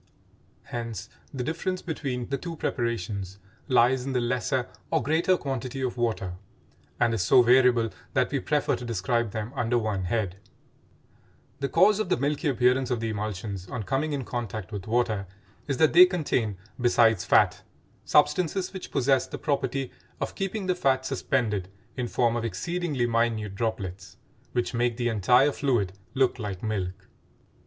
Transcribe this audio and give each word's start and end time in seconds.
Hence 0.63 1.09
the 1.31 1.43
difference 1.43 1.83
between 1.83 2.29
the 2.29 2.37
two 2.39 2.55
preparations 2.55 3.37
lies 3.67 4.03
in 4.03 4.13
the 4.13 4.19
lesser 4.19 4.67
or 4.89 5.03
greater 5.03 5.37
quantity 5.37 5.79
of 5.81 5.95
water, 5.95 6.33
and 6.99 7.13
is 7.13 7.21
so 7.21 7.43
variable 7.43 7.91
that 8.15 8.31
we 8.31 8.39
prefer 8.39 8.75
to 8.77 8.83
describe 8.83 9.29
them 9.29 9.51
under 9.55 9.77
one 9.77 10.05
head. 10.05 10.37
The 11.59 11.69
cause 11.69 11.99
of 11.99 12.09
the 12.09 12.17
milky 12.17 12.47
appearance 12.47 12.89
of 12.89 12.99
the 12.99 13.09
emulsions 13.11 13.67
on 13.67 13.83
coming 13.83 14.11
in 14.11 14.25
contact 14.25 14.71
with 14.71 14.87
water 14.87 15.27
is 15.67 15.77
that 15.77 15.93
they 15.93 16.07
contain, 16.07 16.57
besides 16.79 17.23
fat, 17.23 17.61
substances 18.03 18.73
which 18.73 18.89
possess 18.89 19.27
the 19.27 19.37
property 19.37 19.91
of 20.19 20.33
keeping 20.33 20.65
the 20.65 20.73
fat 20.73 21.05
suspended 21.05 21.69
in 21.95 22.07
form 22.07 22.35
of 22.35 22.43
exceedingly 22.43 23.05
minute 23.05 23.53
droplets 23.53 24.17
which 24.53 24.73
make 24.73 24.97
the 24.97 25.09
entire 25.09 25.51
fluid 25.51 25.93
look 26.15 26.39
like 26.39 26.63
milk. 26.63 27.07